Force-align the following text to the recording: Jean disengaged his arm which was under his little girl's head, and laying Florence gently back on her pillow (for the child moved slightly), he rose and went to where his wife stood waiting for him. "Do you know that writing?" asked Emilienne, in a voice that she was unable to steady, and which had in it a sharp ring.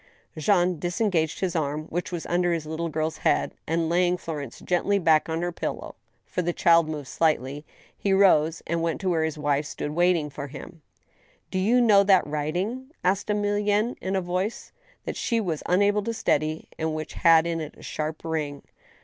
Jean 0.35 0.79
disengaged 0.79 1.41
his 1.41 1.55
arm 1.55 1.83
which 1.91 2.11
was 2.11 2.25
under 2.25 2.53
his 2.53 2.65
little 2.65 2.89
girl's 2.89 3.17
head, 3.19 3.53
and 3.67 3.87
laying 3.87 4.17
Florence 4.17 4.59
gently 4.61 4.97
back 4.97 5.29
on 5.29 5.43
her 5.43 5.51
pillow 5.51 5.93
(for 6.25 6.41
the 6.41 6.51
child 6.53 6.89
moved 6.89 7.07
slightly), 7.07 7.63
he 7.95 8.11
rose 8.11 8.63
and 8.65 8.81
went 8.81 8.99
to 8.99 9.07
where 9.09 9.23
his 9.23 9.37
wife 9.37 9.63
stood 9.67 9.91
waiting 9.91 10.27
for 10.31 10.47
him. 10.47 10.81
"Do 11.51 11.59
you 11.59 11.79
know 11.79 12.03
that 12.03 12.25
writing?" 12.25 12.89
asked 13.03 13.27
Emilienne, 13.27 13.95
in 14.01 14.15
a 14.15 14.21
voice 14.21 14.71
that 15.05 15.15
she 15.15 15.39
was 15.39 15.61
unable 15.67 16.01
to 16.05 16.15
steady, 16.15 16.67
and 16.79 16.95
which 16.95 17.13
had 17.13 17.45
in 17.45 17.61
it 17.61 17.75
a 17.77 17.83
sharp 17.83 18.25
ring. 18.25 18.63